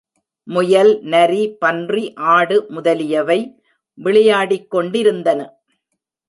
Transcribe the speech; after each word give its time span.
முயல், 0.47 0.99
நரி, 1.03 1.57
பன்றி, 1.61 2.13
ஆடு 2.17 2.57
முதலியவை 2.69 3.39
விளையாடிக்கொண்டிருந்தன. 3.97 5.39